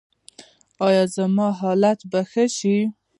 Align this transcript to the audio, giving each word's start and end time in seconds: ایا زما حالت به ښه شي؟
ایا 0.87 1.03
زما 1.15 1.47
حالت 1.61 1.99
به 2.11 2.19
ښه 2.31 2.45
شي؟ 2.57 2.77